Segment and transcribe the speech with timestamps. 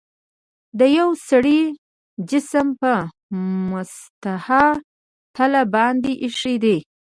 [0.97, 1.61] یو سړي
[2.29, 2.93] جسم په
[3.71, 4.47] مسطح
[5.35, 6.77] تله باندې ایښي دي.